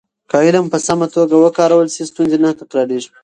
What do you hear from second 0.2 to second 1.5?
که علم په سمه توګه